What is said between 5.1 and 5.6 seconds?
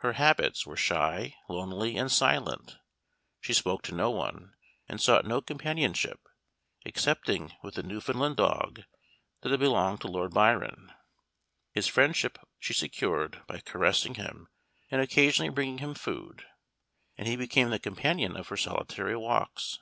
no